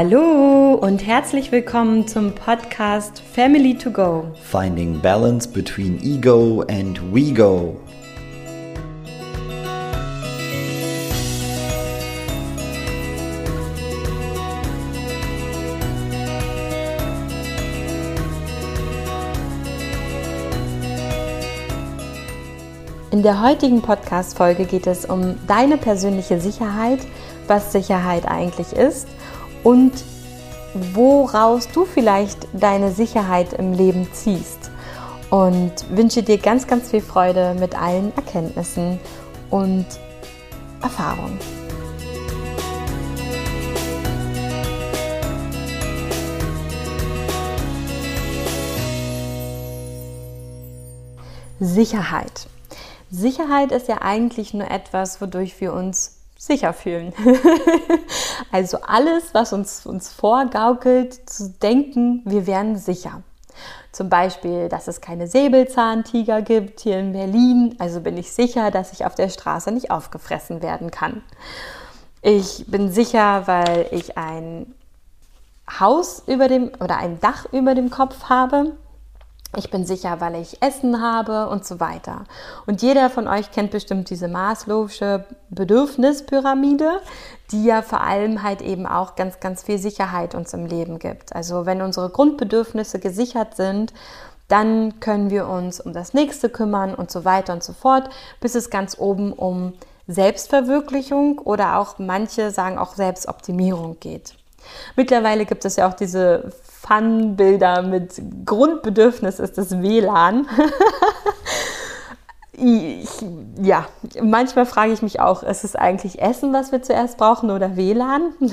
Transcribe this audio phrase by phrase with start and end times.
[0.00, 4.30] Hallo und herzlich willkommen zum Podcast Family to Go.
[4.44, 7.76] Finding balance between ego and we go.
[23.10, 27.00] In der heutigen Podcast-Folge geht es um deine persönliche Sicherheit,
[27.48, 29.08] was Sicherheit eigentlich ist
[29.64, 29.92] und
[30.94, 34.70] woraus du vielleicht deine Sicherheit im Leben ziehst.
[35.30, 38.98] Und wünsche dir ganz, ganz viel Freude mit allen Erkenntnissen
[39.50, 39.86] und
[40.82, 41.38] Erfahrungen.
[51.60, 52.46] Sicherheit.
[53.10, 57.12] Sicherheit ist ja eigentlich nur etwas, wodurch wir uns sicher fühlen.
[58.52, 63.22] also alles, was uns, uns vorgaukelt, zu denken, wir wären sicher.
[63.90, 67.74] Zum Beispiel, dass es keine Säbelzahntiger gibt hier in Berlin.
[67.78, 71.22] Also bin ich sicher, dass ich auf der Straße nicht aufgefressen werden kann.
[72.22, 74.72] Ich bin sicher, weil ich ein
[75.80, 78.76] Haus über dem oder ein Dach über dem Kopf habe
[79.56, 82.24] ich bin sicher, weil ich Essen habe und so weiter.
[82.66, 87.00] Und jeder von euch kennt bestimmt diese Maslow'sche Bedürfnispyramide,
[87.50, 91.34] die ja vor allem halt eben auch ganz, ganz viel Sicherheit uns im Leben gibt.
[91.34, 93.94] Also wenn unsere Grundbedürfnisse gesichert sind,
[94.48, 98.54] dann können wir uns um das nächste kümmern und so weiter und so fort, bis
[98.54, 99.74] es ganz oben um
[100.08, 104.34] Selbstverwirklichung oder auch manche sagen auch Selbstoptimierung geht.
[104.96, 106.52] Mittlerweile gibt es ja auch diese
[106.88, 110.46] Fun-Bilder mit Grundbedürfnis ist das WLAN.
[112.52, 113.08] ich,
[113.62, 113.86] ja,
[114.22, 118.32] manchmal frage ich mich auch, ist es eigentlich Essen, was wir zuerst brauchen oder WLAN?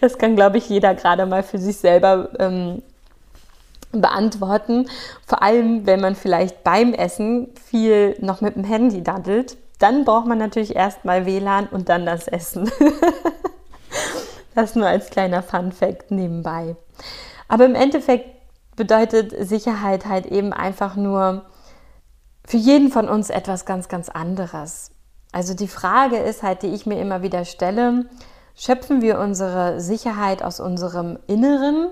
[0.00, 2.82] das kann, glaube ich, jeder gerade mal für sich selber ähm,
[3.90, 4.88] beantworten.
[5.26, 10.26] Vor allem, wenn man vielleicht beim Essen viel noch mit dem Handy daddelt, dann braucht
[10.26, 12.70] man natürlich erstmal WLAN und dann das Essen.
[14.58, 16.74] Das nur als kleiner Fun fact nebenbei.
[17.46, 18.28] Aber im Endeffekt
[18.74, 21.44] bedeutet Sicherheit halt eben einfach nur
[22.44, 24.90] für jeden von uns etwas ganz, ganz anderes.
[25.30, 28.06] Also die Frage ist halt, die ich mir immer wieder stelle,
[28.56, 31.90] schöpfen wir unsere Sicherheit aus unserem Inneren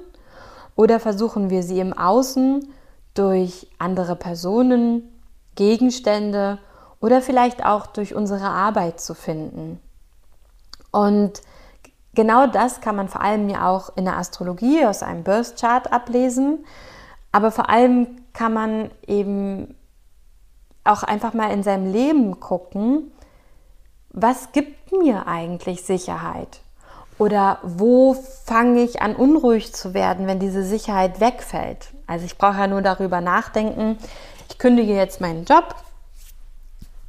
[0.74, 2.66] oder versuchen wir sie im Außen
[3.14, 5.04] durch andere Personen,
[5.54, 6.58] Gegenstände
[7.00, 9.78] oder vielleicht auch durch unsere Arbeit zu finden?
[10.90, 11.42] Und
[12.16, 16.64] Genau das kann man vor allem ja auch in der Astrologie aus einem Birth ablesen,
[17.30, 19.76] aber vor allem kann man eben
[20.82, 23.12] auch einfach mal in seinem Leben gucken,
[24.08, 26.60] was gibt mir eigentlich Sicherheit?
[27.18, 31.88] Oder wo fange ich an unruhig zu werden, wenn diese Sicherheit wegfällt?
[32.06, 33.98] Also ich brauche ja nur darüber nachdenken,
[34.48, 35.74] ich kündige jetzt meinen Job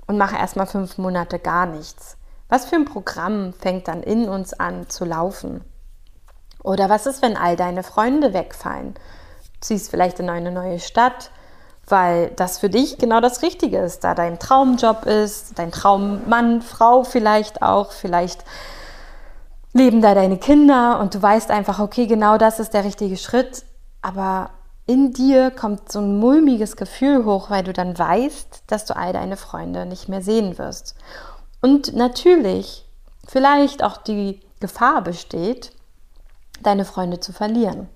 [0.05, 2.16] und mache erstmal fünf Monate gar nichts.
[2.49, 5.65] Was für ein Programm fängt dann in uns an zu laufen?
[6.63, 8.93] Oder was ist, wenn all deine Freunde wegfallen?
[8.93, 11.31] Du ziehst vielleicht in eine neue Stadt,
[11.87, 17.03] weil das für dich genau das Richtige ist, da dein Traumjob ist, dein Traummann, Frau
[17.03, 18.43] vielleicht auch, vielleicht
[19.73, 23.63] leben da deine Kinder und du weißt einfach, okay, genau das ist der richtige Schritt,
[24.01, 24.49] aber
[24.85, 29.13] in dir kommt so ein mulmiges Gefühl hoch, weil du dann weißt, dass du all
[29.13, 30.95] deine Freunde nicht mehr sehen wirst.
[31.61, 32.85] Und natürlich
[33.27, 35.71] vielleicht auch die Gefahr besteht,
[36.61, 37.89] deine Freunde zu verlieren.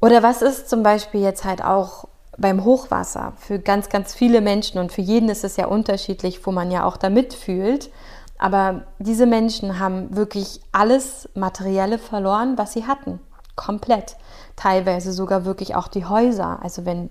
[0.00, 2.08] Oder was ist zum Beispiel jetzt halt auch
[2.38, 3.34] beim Hochwasser?
[3.36, 6.84] Für ganz, ganz viele Menschen und für jeden ist es ja unterschiedlich, wo man ja
[6.84, 7.90] auch da mitfühlt.
[8.38, 13.20] Aber diese Menschen haben wirklich alles Materielle verloren, was sie hatten.
[13.56, 14.16] Komplett.
[14.56, 17.10] Teilweise sogar wirklich auch die Häuser, also wenn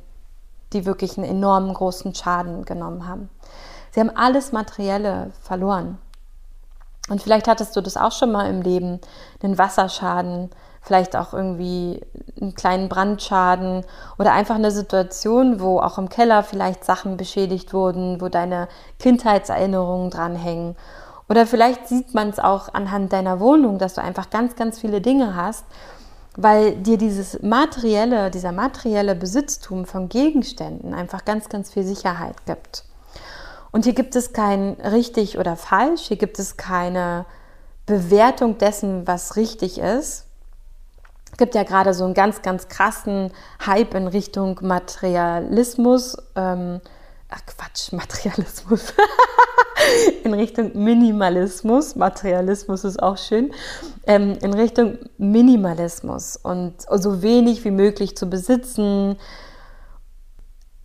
[0.74, 3.30] die wirklich einen enormen großen Schaden genommen haben.
[3.91, 5.97] Sie haben alles Materielle verloren.
[7.09, 9.00] Und vielleicht hattest du das auch schon mal im Leben,
[9.41, 10.51] einen Wasserschaden,
[10.81, 12.01] vielleicht auch irgendwie
[12.39, 13.86] einen kleinen Brandschaden
[14.18, 18.68] oder einfach eine Situation, wo auch im Keller vielleicht Sachen beschädigt wurden, wo deine
[19.00, 20.75] Kindheitserinnerungen dranhängen.
[21.27, 25.01] Oder vielleicht sieht man es auch anhand deiner Wohnung, dass du einfach ganz, ganz viele
[25.01, 25.65] Dinge hast,
[26.36, 32.83] weil dir dieses materielle, dieser materielle Besitztum von Gegenständen einfach ganz, ganz viel Sicherheit gibt.
[33.71, 37.25] Und hier gibt es kein richtig oder falsch, hier gibt es keine
[37.86, 40.25] Bewertung dessen, was richtig ist.
[41.31, 43.31] Es gibt ja gerade so einen ganz, ganz krassen
[43.66, 46.18] Hype in Richtung Materialismus.
[46.36, 46.81] Ähm,
[47.30, 48.94] ach Quatsch, Materialismus.
[50.24, 51.95] in Richtung Minimalismus.
[51.95, 53.51] Materialismus ist auch schön.
[54.06, 59.18] Ähm, in Richtung Minimalismus und so wenig wie möglich zu besitzen.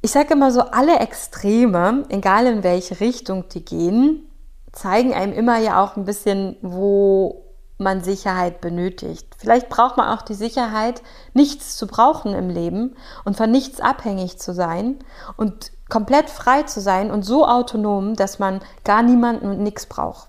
[0.05, 4.29] Ich sage immer so, alle Extreme, egal in welche Richtung die gehen,
[4.71, 7.47] zeigen einem immer ja auch ein bisschen, wo
[7.79, 9.27] man Sicherheit benötigt.
[9.39, 11.03] Vielleicht braucht man auch die Sicherheit,
[11.33, 14.99] nichts zu brauchen im Leben und von nichts abhängig zu sein
[15.39, 20.29] und komplett frei zu sein und so autonom, dass man gar niemanden und nichts braucht.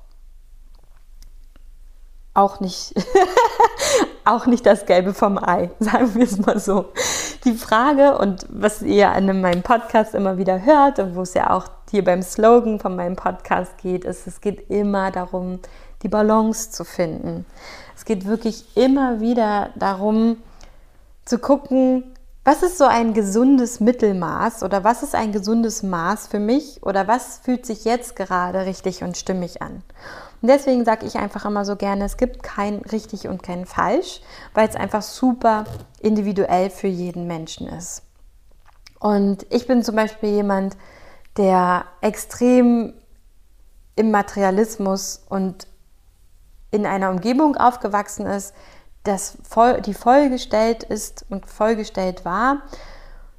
[2.33, 2.93] Auch nicht,
[4.23, 6.93] auch nicht das Gelbe vom Ei, sagen wir es mal so.
[7.45, 11.51] Die Frage und was ihr an meinem Podcast immer wieder hört und wo es ja
[11.51, 15.59] auch hier beim Slogan von meinem Podcast geht, ist, es geht immer darum,
[16.01, 17.45] die Balance zu finden.
[17.95, 20.37] Es geht wirklich immer wieder darum
[21.23, 26.39] zu gucken, was ist so ein gesundes Mittelmaß oder was ist ein gesundes Maß für
[26.39, 29.83] mich oder was fühlt sich jetzt gerade richtig und stimmig an.
[30.45, 34.21] Und deswegen sage ich einfach immer so gerne, es gibt kein richtig und kein falsch,
[34.53, 35.63] weil es einfach super
[36.01, 38.03] individuell für jeden Menschen ist.
[38.99, 40.77] Und ich bin zum Beispiel jemand,
[41.35, 42.93] der extrem
[43.95, 45.65] im Materialismus und
[46.69, 48.53] in einer Umgebung aufgewachsen ist,
[49.01, 52.61] das voll, die vollgestellt ist und vollgestellt war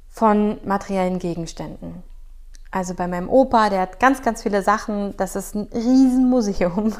[0.09, 2.03] von materiellen Gegenständen.
[2.77, 5.17] Also bei meinem Opa, der hat ganz, ganz viele Sachen.
[5.17, 6.93] Das ist ein Riesenmuseum.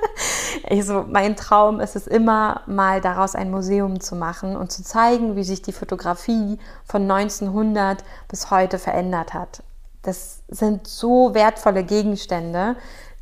[0.70, 5.36] also mein Traum ist es immer, mal daraus ein Museum zu machen und zu zeigen,
[5.36, 9.62] wie sich die Fotografie von 1900 bis heute verändert hat.
[10.00, 12.76] Das sind so wertvolle Gegenstände,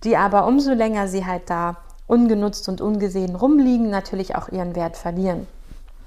[0.05, 4.97] die aber umso länger sie halt da ungenutzt und ungesehen rumliegen, natürlich auch ihren Wert
[4.97, 5.49] verlieren.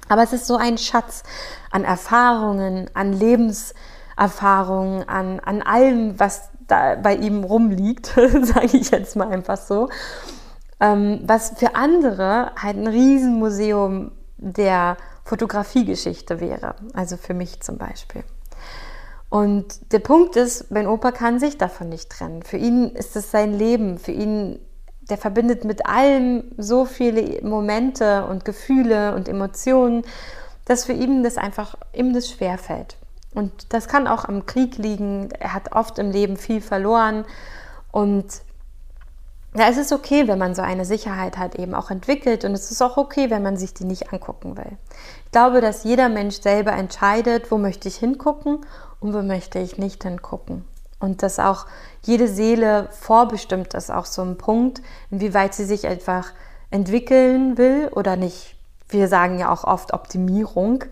[0.08, 1.24] Aber es ist so ein Schatz
[1.70, 3.12] an Erfahrungen, an
[4.22, 8.08] Lebenserfahrungen, an, an allem, was da bei ihm rumliegt,
[8.42, 9.90] sage ich jetzt mal einfach so,
[10.80, 18.24] ähm, was für andere halt ein Riesenmuseum der Fotografiegeschichte wäre, also für mich zum Beispiel.
[19.30, 22.44] Und der Punkt ist, mein Opa kann sich davon nicht trennen.
[22.44, 24.60] Für ihn ist es sein Leben, für ihn
[25.10, 30.04] der verbindet mit allem so viele Momente und Gefühle und Emotionen,
[30.66, 32.98] dass für ihn das einfach ihm das schwerfällt.
[33.34, 35.30] Und das kann auch am Krieg liegen.
[35.40, 37.26] Er hat oft im Leben viel verloren.
[37.92, 38.26] Und
[39.56, 42.46] ja, es ist okay, wenn man so eine Sicherheit hat, eben auch entwickelt.
[42.46, 44.78] Und es ist auch okay, wenn man sich die nicht angucken will.
[45.26, 48.66] Ich glaube, dass jeder Mensch selber entscheidet, wo möchte ich hingucken
[49.00, 50.66] und wo möchte ich nicht hingucken.
[51.00, 51.66] Und dass auch
[52.04, 56.32] jede Seele vorbestimmt ist, auch so ein Punkt, inwieweit sie sich einfach
[56.70, 58.56] entwickeln will oder nicht.
[58.88, 60.84] Wir sagen ja auch oft Optimierung.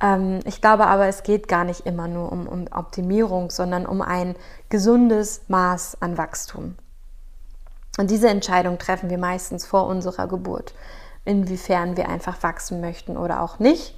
[0.00, 4.02] Ähm, ich glaube aber, es geht gar nicht immer nur um, um Optimierung, sondern um
[4.02, 4.34] ein
[4.68, 6.76] gesundes Maß an Wachstum.
[7.98, 10.74] Und diese Entscheidung treffen wir meistens vor unserer Geburt,
[11.24, 13.96] inwiefern wir einfach wachsen möchten oder auch nicht.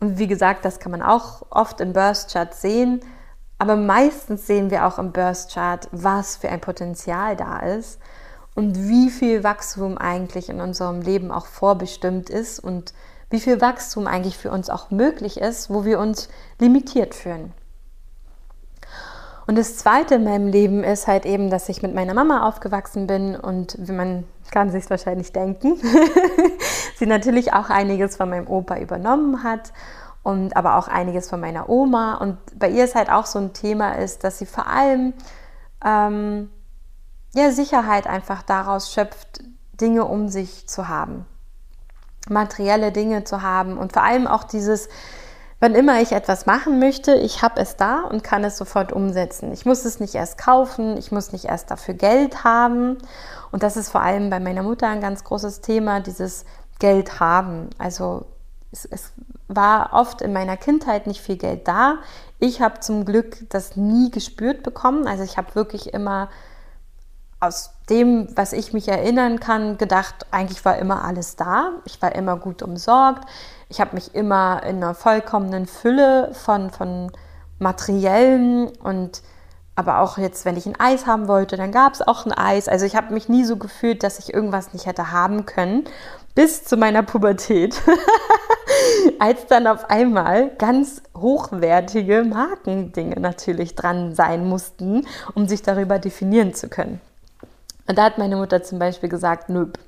[0.00, 3.00] Und wie gesagt, das kann man auch oft im Burst Chart sehen.
[3.58, 8.00] Aber meistens sehen wir auch im Burst Chart, was für ein Potenzial da ist
[8.54, 12.92] und wie viel Wachstum eigentlich in unserem Leben auch vorbestimmt ist und
[13.30, 16.28] wie viel Wachstum eigentlich für uns auch möglich ist, wo wir uns
[16.58, 17.52] limitiert fühlen.
[19.46, 23.06] Und das Zweite in meinem Leben ist halt eben, dass ich mit meiner Mama aufgewachsen
[23.06, 25.76] bin und wie man kann sich wahrscheinlich denken,
[26.96, 29.72] sie natürlich auch einiges von meinem Opa übernommen hat
[30.22, 32.14] und aber auch einiges von meiner Oma.
[32.16, 35.14] Und bei ihr ist halt auch so ein Thema ist, dass sie vor allem
[35.84, 36.50] ähm,
[37.34, 39.42] ja, Sicherheit einfach daraus schöpft,
[39.80, 41.26] Dinge um sich zu haben,
[42.28, 44.88] materielle Dinge zu haben und vor allem auch dieses,
[45.62, 49.52] wann immer ich etwas machen möchte, ich habe es da und kann es sofort umsetzen.
[49.52, 52.98] Ich muss es nicht erst kaufen, ich muss nicht erst dafür Geld haben.
[53.52, 56.44] Und das ist vor allem bei meiner Mutter ein ganz großes Thema, dieses
[56.80, 57.70] Geld haben.
[57.78, 58.26] Also
[58.72, 59.12] es, es
[59.46, 61.98] war oft in meiner Kindheit nicht viel Geld da.
[62.40, 65.06] Ich habe zum Glück das nie gespürt bekommen.
[65.06, 66.28] Also ich habe wirklich immer
[67.42, 71.72] aus dem, was ich mich erinnern kann, gedacht, eigentlich war immer alles da.
[71.84, 73.28] Ich war immer gut umsorgt.
[73.68, 77.10] Ich habe mich immer in einer vollkommenen Fülle von, von
[77.58, 79.22] materiellen und
[79.74, 82.68] aber auch jetzt, wenn ich ein Eis haben wollte, dann gab es auch ein Eis.
[82.68, 85.84] Also ich habe mich nie so gefühlt, dass ich irgendwas nicht hätte haben können,
[86.34, 87.74] bis zu meiner Pubertät.
[89.18, 96.54] Als dann auf einmal ganz hochwertige Markendinge natürlich dran sein mussten, um sich darüber definieren
[96.54, 97.00] zu können.
[97.86, 99.78] Und da hat meine Mutter zum Beispiel gesagt, nöp.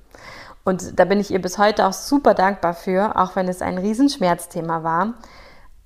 [0.64, 3.78] Und da bin ich ihr bis heute auch super dankbar für, auch wenn es ein
[3.78, 5.14] Riesenschmerzthema war.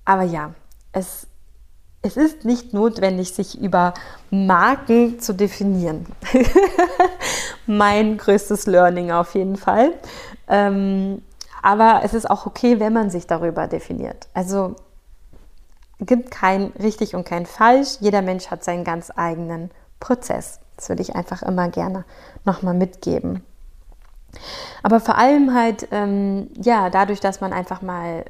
[0.05, 0.55] Aber ja,
[0.93, 1.27] es
[2.03, 3.95] es ist nicht notwendig, sich über
[4.31, 6.07] Marken zu definieren.
[7.67, 9.93] mein größtes Learning auf jeden Fall.
[10.49, 11.23] Ähm,
[11.61, 14.29] aber es ist auch okay, wenn man sich darüber definiert.
[14.33, 14.77] Also
[15.99, 17.97] gibt kein richtig und kein falsch.
[18.01, 20.61] Jeder Mensch hat seinen ganz eigenen Prozess.
[20.79, 22.05] Das würde ich einfach immer gerne
[22.45, 23.43] nochmal mitgeben.
[24.85, 28.25] Aber vor allem halt, ähm, ja, dadurch, dass man einfach mal,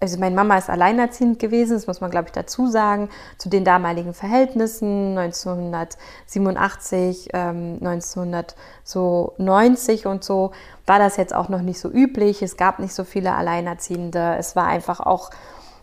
[0.00, 3.66] also meine Mama ist alleinerziehend gewesen, das muss man, glaube ich, dazu sagen, zu den
[3.66, 10.52] damaligen Verhältnissen, 1987, ähm, 1990 und so,
[10.86, 12.40] war das jetzt auch noch nicht so üblich.
[12.40, 14.36] Es gab nicht so viele Alleinerziehende.
[14.38, 15.28] Es war einfach auch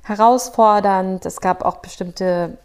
[0.03, 1.23] herausfordernd.
[1.27, 2.57] Es gab auch bestimmte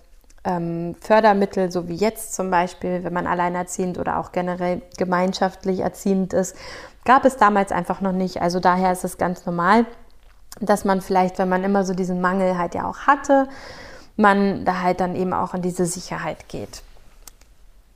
[0.45, 6.33] ähm, Fördermittel, so wie jetzt zum Beispiel, wenn man alleinerziehend oder auch generell gemeinschaftlich erziehend
[6.33, 6.57] ist,
[7.05, 8.41] gab es damals einfach noch nicht.
[8.43, 9.87] Also daher ist es ganz normal,
[10.61, 13.49] dass man vielleicht, wenn man immer so diesen Mangel halt ja auch hatte,
[14.17, 16.83] man da halt dann eben auch in diese Sicherheit geht.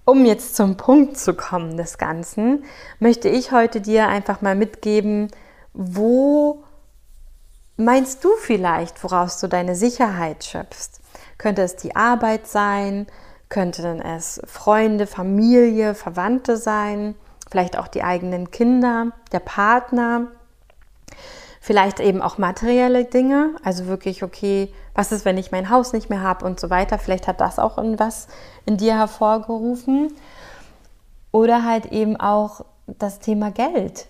[0.04, 2.64] Um jetzt zum Punkt zu kommen des Ganzen,
[2.98, 5.28] möchte ich heute dir einfach mal mitgeben,
[5.74, 6.64] wo
[7.76, 11.01] meinst du vielleicht, woraus du deine Sicherheit schöpfst?
[11.42, 13.08] Könnte es die Arbeit sein?
[13.48, 17.16] Könnten es Freunde, Familie, Verwandte sein?
[17.50, 20.28] Vielleicht auch die eigenen Kinder, der Partner?
[21.60, 26.10] Vielleicht eben auch materielle Dinge, also wirklich, okay, was ist, wenn ich mein Haus nicht
[26.10, 26.96] mehr habe und so weiter.
[26.96, 28.28] Vielleicht hat das auch was
[28.64, 30.12] in dir hervorgerufen.
[31.32, 34.06] Oder halt eben auch das Thema Geld,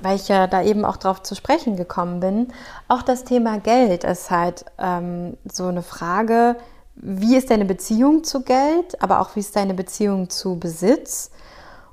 [0.00, 2.48] weil ich ja da eben auch drauf zu sprechen gekommen bin.
[2.86, 6.56] Auch das Thema Geld ist halt ähm, so eine Frage,
[6.94, 11.30] wie ist deine Beziehung zu Geld, aber auch wie ist deine Beziehung zu Besitz.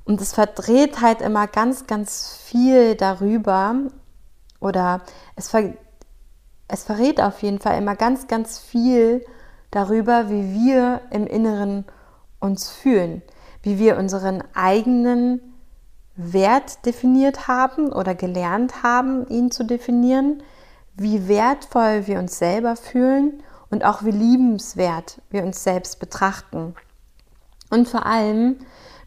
[0.03, 3.75] Und es verdreht halt immer ganz, ganz viel darüber
[4.59, 5.01] oder
[5.35, 5.73] es, ver
[6.67, 9.25] es verrät auf jeden Fall immer ganz, ganz viel
[9.71, 11.85] darüber, wie wir im Inneren
[12.39, 13.21] uns fühlen,
[13.61, 15.54] wie wir unseren eigenen
[16.15, 20.43] Wert definiert haben oder gelernt haben, ihn zu definieren,
[20.95, 26.75] wie wertvoll wir uns selber fühlen und auch wie liebenswert wir uns selbst betrachten.
[27.69, 28.57] Und vor allem,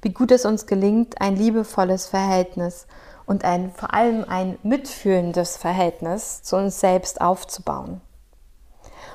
[0.03, 2.87] wie gut es uns gelingt, ein liebevolles Verhältnis
[3.25, 8.01] und ein, vor allem ein mitfühlendes Verhältnis zu uns selbst aufzubauen.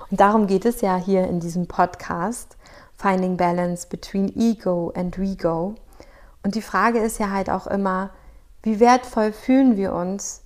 [0.09, 2.57] Und darum geht es ja hier in diesem Podcast,
[2.95, 5.75] Finding Balance Between Ego and We Go.
[6.43, 8.11] Und die Frage ist ja halt auch immer,
[8.61, 10.41] wie wertvoll fühlen wir uns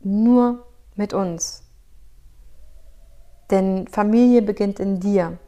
[0.00, 1.62] nur mit uns?
[3.50, 5.38] Denn Familie beginnt in dir.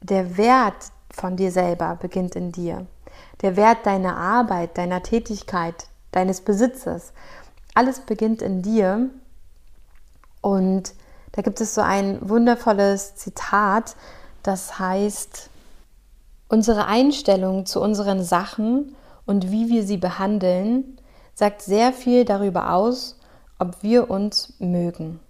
[0.00, 2.86] Der Wert von dir selber beginnt in dir.
[3.42, 7.12] Der Wert deiner Arbeit, deiner Tätigkeit, deines Besitzes,
[7.74, 9.10] alles beginnt in dir.
[10.40, 10.94] Und
[11.32, 13.96] da gibt es so ein wundervolles Zitat,
[14.42, 15.50] das heißt,
[16.48, 20.98] Unsere Einstellung zu unseren Sachen und wie wir sie behandeln,
[21.34, 23.18] sagt sehr viel darüber aus,
[23.58, 25.20] ob wir uns mögen.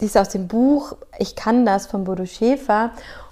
[0.00, 2.90] Dies aus dem Buch Ich kann das von Bodo Schäfer.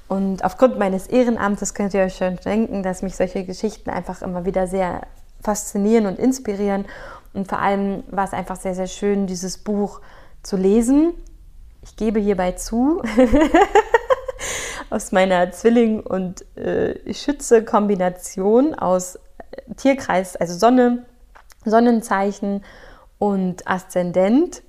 [0.09, 4.45] Und aufgrund meines Ehrenamtes könnt ihr euch schon denken, dass mich solche Geschichten einfach immer
[4.45, 5.03] wieder sehr
[5.43, 6.85] faszinieren und inspirieren.
[7.33, 10.01] Und vor allem war es einfach sehr, sehr schön, dieses Buch
[10.43, 11.15] zu lesen.
[11.83, 13.03] Ich gebe hierbei zu,
[14.93, 21.07] aus meiner Zwilling- und äh, Schütze-Kombination aus äh, Tierkreis, also Sonne,
[21.65, 22.63] Sonnenzeichen
[23.19, 24.63] und Aszendent,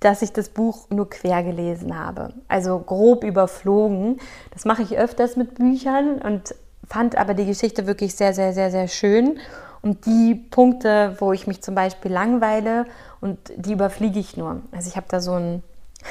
[0.00, 2.34] dass ich das Buch nur quer gelesen habe.
[2.46, 4.18] Also grob überflogen.
[4.52, 6.54] Das mache ich öfters mit Büchern und
[6.86, 9.38] fand aber die Geschichte wirklich sehr, sehr, sehr, sehr schön.
[9.80, 12.86] Und die Punkte, wo ich mich zum Beispiel langweile
[13.20, 14.62] und die überfliege ich nur.
[14.72, 15.62] Also ich habe da so ein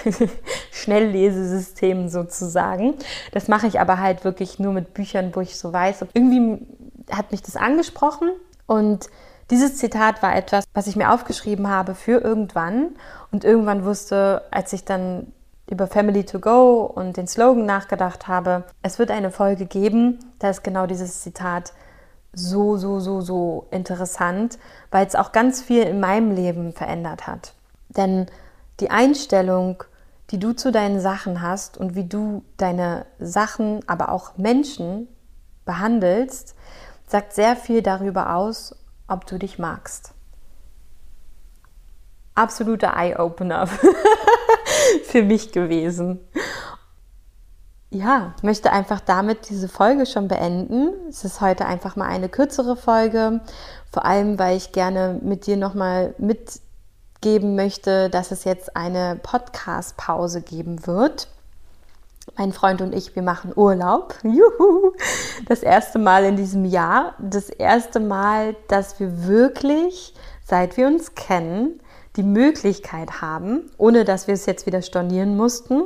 [0.72, 2.96] Schnelllesesystem sozusagen.
[3.32, 6.06] Das mache ich aber halt wirklich nur mit Büchern, wo ich so weiß.
[6.14, 6.66] Irgendwie
[7.12, 8.32] hat mich das angesprochen
[8.66, 9.10] und
[9.52, 12.96] dieses Zitat war etwas, was ich mir aufgeschrieben habe für irgendwann
[13.32, 15.34] und irgendwann wusste, als ich dann
[15.70, 20.50] über Family to Go und den Slogan nachgedacht habe, es wird eine Folge geben, da
[20.50, 21.74] ist genau dieses Zitat
[22.34, 24.58] so, so, so, so interessant,
[24.92, 27.54] weil es auch ganz viel in meinem Leben verändert hat.
[27.90, 28.28] Denn
[28.80, 29.84] die Einstellung,
[30.30, 35.08] die du zu deinen Sachen hast und wie du deine Sachen, aber auch Menschen
[35.66, 36.56] behandelst,
[37.08, 38.76] sagt sehr viel darüber aus,
[39.08, 40.14] ob du dich magst.
[42.36, 43.68] Absoluter Eye-Opener
[45.04, 46.20] für mich gewesen.
[47.92, 50.90] Ja, möchte einfach damit diese Folge schon beenden.
[51.10, 53.42] Es ist heute einfach mal eine kürzere Folge,
[53.92, 56.60] vor allem weil ich gerne mit dir nochmal mit
[57.24, 61.30] geben möchte, dass es jetzt eine Podcast-Pause geben wird.
[62.38, 64.16] mein Freund und ich, wir machen Urlaub.
[64.24, 64.92] Juhu!
[65.48, 67.16] Das erste Mal in diesem Jahr.
[67.20, 70.14] Das erste Mal, dass wir wirklich,
[70.46, 71.80] seit wir uns kennen,
[72.18, 75.84] die Möglichkeit haben, ohne dass wir es jetzt wieder stornieren mussten,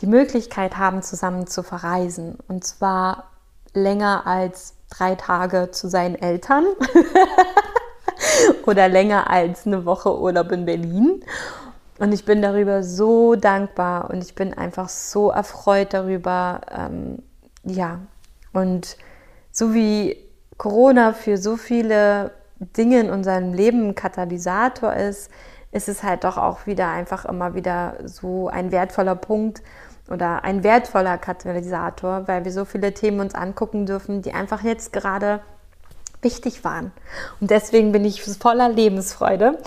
[0.00, 2.38] die Möglichkeit haben, zusammen zu verreisen.
[2.46, 3.30] Und zwar
[3.72, 6.64] länger als drei Tage zu seinen Eltern
[8.66, 11.24] oder länger als eine Woche Urlaub in Berlin.
[11.98, 16.60] Und ich bin darüber so dankbar und ich bin einfach so erfreut darüber.
[16.70, 17.22] Ähm,
[17.64, 17.98] ja,
[18.52, 18.96] und
[19.50, 20.16] so wie
[20.56, 25.30] Corona für so viele Dinge in unserem Leben Katalysator ist,
[25.70, 29.62] ist es halt doch auch wieder einfach immer wieder so ein wertvoller Punkt
[30.10, 34.92] oder ein wertvoller Katalysator, weil wir so viele Themen uns angucken dürfen, die einfach jetzt
[34.92, 35.40] gerade
[36.22, 36.92] wichtig waren.
[37.40, 39.58] Und deswegen bin ich voller Lebensfreude,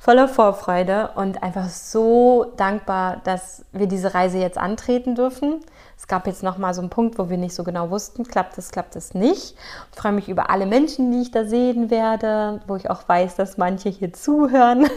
[0.00, 5.60] voller Vorfreude und einfach so dankbar, dass wir diese Reise jetzt antreten dürfen.
[5.96, 8.56] Es gab jetzt noch mal so einen Punkt, wo wir nicht so genau wussten, klappt
[8.56, 9.56] es, klappt es nicht.
[9.92, 13.36] Ich freue mich über alle Menschen, die ich da sehen werde, wo ich auch weiß,
[13.36, 14.88] dass manche hier zuhören.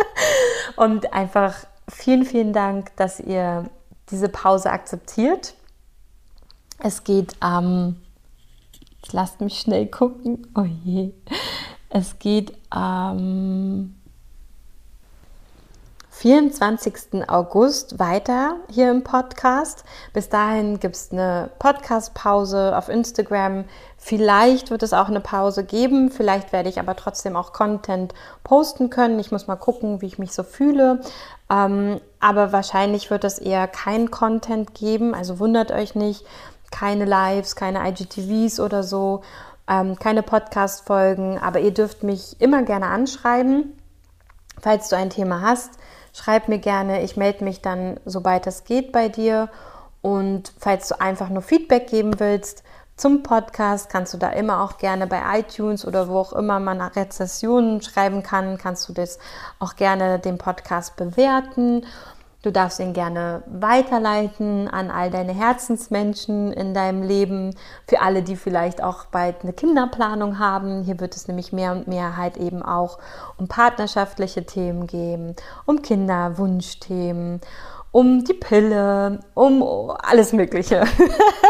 [0.76, 1.54] und einfach
[1.88, 3.64] vielen, vielen Dank, dass ihr
[4.10, 5.54] diese Pause akzeptiert.
[6.82, 7.96] Es geht am ähm,
[9.02, 10.46] Jetzt lasst mich schnell gucken.
[10.54, 11.12] Oh je.
[11.88, 13.94] Es geht am
[16.20, 17.26] 24.
[17.28, 19.84] August weiter hier im Podcast.
[20.12, 23.64] Bis dahin gibt es eine Podcast-Pause auf Instagram.
[23.96, 26.10] Vielleicht wird es auch eine Pause geben.
[26.10, 28.12] Vielleicht werde ich aber trotzdem auch Content
[28.44, 29.18] posten können.
[29.18, 31.00] Ich muss mal gucken, wie ich mich so fühle.
[31.48, 35.14] Ähm, aber wahrscheinlich wird es eher kein Content geben.
[35.14, 36.26] Also wundert euch nicht
[36.70, 39.22] keine Lives, keine IGTVs oder so,
[39.68, 43.76] ähm, keine Podcast-Folgen, aber ihr dürft mich immer gerne anschreiben.
[44.60, 45.72] Falls du ein Thema hast,
[46.12, 47.02] schreib mir gerne.
[47.02, 49.48] Ich melde mich dann, sobald es geht, bei dir.
[50.02, 52.62] Und falls du einfach nur Feedback geben willst
[52.96, 56.82] zum Podcast, kannst du da immer auch gerne bei iTunes oder wo auch immer man
[56.82, 59.18] Rezessionen schreiben kann, kannst du das
[59.58, 61.86] auch gerne den Podcast bewerten.
[62.42, 67.54] Du darfst ihn gerne weiterleiten an all deine Herzensmenschen in deinem Leben,
[67.86, 70.82] für alle, die vielleicht auch bald eine Kinderplanung haben.
[70.82, 72.98] Hier wird es nämlich mehr und mehr halt eben auch
[73.36, 77.42] um partnerschaftliche Themen gehen, um Kinderwunschthemen,
[77.92, 80.84] um die Pille, um alles Mögliche.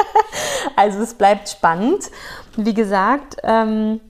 [0.76, 2.10] also es bleibt spannend.
[2.56, 4.00] Wie gesagt, ähm,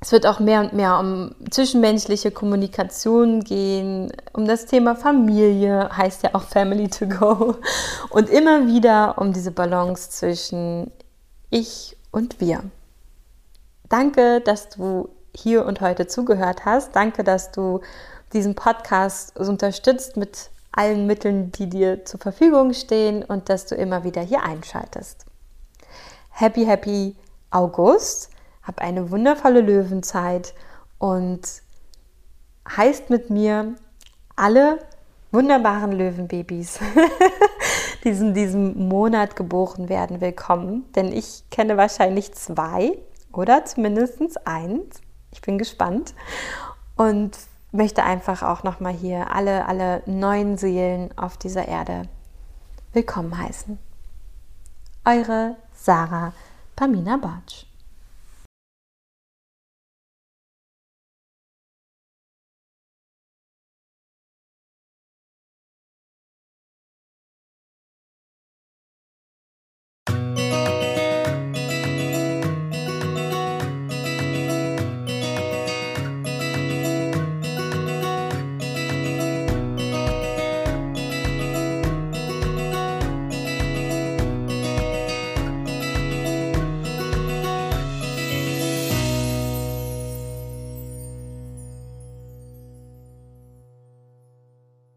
[0.00, 6.22] es wird auch mehr und mehr um zwischenmenschliche Kommunikation gehen, um das Thema Familie, heißt
[6.22, 7.56] ja auch Family to Go,
[8.10, 10.92] und immer wieder um diese Balance zwischen
[11.50, 12.62] ich und wir.
[13.88, 16.94] Danke, dass du hier und heute zugehört hast.
[16.94, 17.80] Danke, dass du
[18.32, 24.04] diesen Podcast unterstützt mit allen Mitteln, die dir zur Verfügung stehen und dass du immer
[24.04, 25.24] wieder hier einschaltest.
[26.30, 27.16] Happy, happy
[27.50, 28.30] August!
[28.68, 30.54] Hab eine wundervolle Löwenzeit
[30.98, 31.40] und
[32.76, 33.74] heißt mit mir
[34.36, 34.78] alle
[35.32, 36.78] wunderbaren Löwenbabys,
[38.04, 40.84] die in diesem Monat geboren werden, willkommen.
[40.94, 42.98] Denn ich kenne wahrscheinlich zwei
[43.32, 45.00] oder zumindest eins.
[45.32, 46.14] Ich bin gespannt
[46.96, 47.38] und
[47.72, 52.02] möchte einfach auch nochmal hier alle, alle neuen Seelen auf dieser Erde
[52.92, 53.78] willkommen heißen.
[55.06, 56.34] Eure Sarah
[56.76, 57.67] Pamina Bartsch.